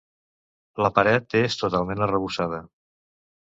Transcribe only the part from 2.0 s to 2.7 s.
arrebossada.